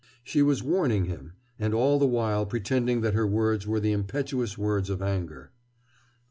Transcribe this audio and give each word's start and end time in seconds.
She 0.23 0.41
was 0.41 0.63
warning 0.63 1.05
him, 1.05 1.33
and 1.59 1.75
all 1.75 1.99
the 1.99 2.07
while 2.07 2.47
pretending 2.47 3.01
that 3.01 3.13
her 3.13 3.27
words 3.27 3.67
were 3.67 3.79
the 3.79 3.91
impetuous 3.91 4.57
words 4.57 4.89
of 4.89 4.99
anger. 4.99 5.51